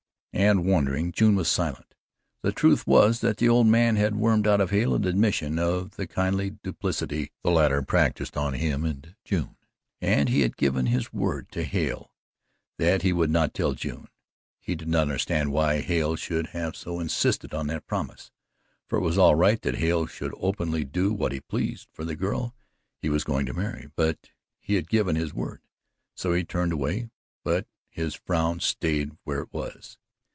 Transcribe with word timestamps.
And, 0.33 0.65
wondering, 0.65 1.11
June 1.11 1.35
was 1.35 1.49
silent. 1.49 1.93
The 2.41 2.53
truth 2.53 2.87
was 2.87 3.19
that 3.19 3.35
the 3.35 3.49
old 3.49 3.67
man 3.67 3.97
had 3.97 4.15
wormed 4.15 4.47
out 4.47 4.61
of 4.61 4.71
Hale 4.71 4.95
an 4.95 5.03
admission 5.03 5.59
of 5.59 5.97
the 5.97 6.07
kindly 6.07 6.51
duplicity 6.63 7.31
the 7.43 7.51
latter 7.51 7.75
had 7.75 7.89
practised 7.89 8.37
on 8.37 8.53
him 8.53 8.85
and 8.85 9.07
on 9.07 9.15
June, 9.25 9.57
and 9.99 10.29
he 10.29 10.39
had 10.41 10.55
given 10.55 10.85
his 10.85 11.11
word 11.11 11.51
to 11.51 11.65
Hale 11.65 12.13
that 12.77 13.01
he 13.01 13.11
would 13.11 13.29
not 13.29 13.53
tell 13.53 13.73
June. 13.73 14.07
He 14.61 14.73
did 14.73 14.87
not 14.87 15.01
understand 15.01 15.51
why 15.51 15.81
Hale 15.81 16.15
should 16.15 16.47
have 16.47 16.77
so 16.77 17.01
insisted 17.01 17.53
on 17.53 17.67
that 17.67 17.85
promise, 17.85 18.31
for 18.87 18.97
it 18.99 19.03
was 19.03 19.17
all 19.17 19.35
right 19.35 19.61
that 19.63 19.75
Hale 19.75 20.05
should 20.05 20.33
openly 20.37 20.85
do 20.85 21.11
what 21.13 21.33
he 21.33 21.41
pleased 21.41 21.89
for 21.91 22.05
the 22.05 22.15
girl 22.15 22.55
he 23.01 23.09
was 23.09 23.25
going 23.25 23.45
to 23.47 23.53
marry 23.53 23.89
but 23.97 24.31
he 24.61 24.75
had 24.75 24.89
given 24.89 25.17
his 25.17 25.33
word: 25.33 25.61
so 26.15 26.31
he 26.33 26.45
turned 26.45 26.71
away, 26.71 27.09
but 27.43 27.67
his 27.89 28.15
frown 28.15 28.61
stayed 28.61 29.11
where 29.25 29.41
it 29.41 29.51
was. 29.51 29.97